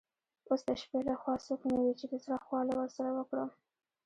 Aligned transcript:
اوس 0.49 0.61
د 0.67 0.69
شپې 0.81 0.99
له 1.09 1.13
خوا 1.21 1.35
څوک 1.45 1.61
نه 1.71 1.77
وي 1.83 1.93
چي 1.99 2.05
د 2.09 2.13
زړه 2.23 2.37
خواله 2.45 2.73
ورسره 2.77 3.09
وکړم. 3.13 3.49